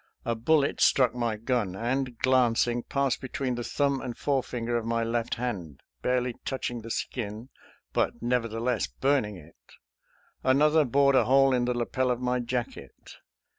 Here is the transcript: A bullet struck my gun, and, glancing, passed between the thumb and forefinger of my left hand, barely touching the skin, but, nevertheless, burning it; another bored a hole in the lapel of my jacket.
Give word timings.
A 0.25 0.33
bullet 0.33 0.81
struck 0.81 1.13
my 1.13 1.37
gun, 1.37 1.75
and, 1.75 2.17
glancing, 2.17 2.81
passed 2.81 3.21
between 3.21 3.53
the 3.53 3.63
thumb 3.63 4.01
and 4.01 4.17
forefinger 4.17 4.75
of 4.75 4.83
my 4.83 5.03
left 5.03 5.35
hand, 5.35 5.83
barely 6.01 6.33
touching 6.43 6.81
the 6.81 6.89
skin, 6.89 7.49
but, 7.93 8.19
nevertheless, 8.19 8.87
burning 8.87 9.35
it; 9.37 9.57
another 10.43 10.85
bored 10.85 11.13
a 11.15 11.25
hole 11.25 11.53
in 11.53 11.65
the 11.65 11.75
lapel 11.77 12.09
of 12.09 12.19
my 12.19 12.39
jacket. 12.39 13.17